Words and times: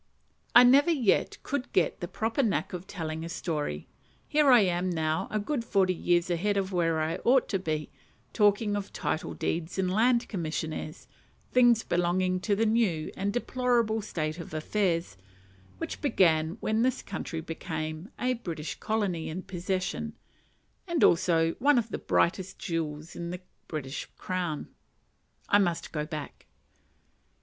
I 0.55 0.63
never 0.63 0.89
yet 0.89 1.37
could 1.43 1.71
get 1.73 1.99
the 1.99 2.07
proper 2.07 2.41
knack 2.41 2.73
of 2.73 2.87
telling 2.87 3.23
a 3.23 3.29
story. 3.29 3.87
Here 4.27 4.49
I 4.49 4.61
am 4.61 4.89
now, 4.89 5.27
a 5.29 5.37
good 5.37 5.63
forty 5.63 5.93
years 5.93 6.31
ahead 6.31 6.57
of 6.57 6.73
where 6.73 6.99
I 6.99 7.17
ought 7.17 7.47
to 7.49 7.59
be, 7.59 7.91
talking 8.33 8.75
of 8.75 8.91
"title 8.93 9.35
deeds" 9.35 9.77
and 9.77 9.91
"land 9.93 10.27
commissioners," 10.27 11.07
things 11.51 11.83
belonging 11.83 12.39
to 12.39 12.55
the 12.55 12.65
new 12.65 13.11
and 13.15 13.31
deplorable 13.31 14.01
state 14.01 14.39
of 14.39 14.55
affairs 14.55 15.17
which 15.77 16.01
began 16.01 16.57
when 16.61 16.81
this 16.81 17.03
country 17.03 17.39
became 17.39 18.09
"a 18.17 18.33
British 18.33 18.73
colony 18.79 19.29
and 19.29 19.45
possession," 19.45 20.13
and 20.87 21.03
also 21.03 21.51
"one 21.59 21.77
of 21.77 21.89
the 21.89 21.99
brightest 21.99 22.57
jewels 22.57 23.15
in 23.15 23.29
the 23.29 23.41
British 23.67 24.07
crown." 24.17 24.67
I 25.47 25.59
must 25.59 25.91
go 25.91 26.07
back. 26.07 26.47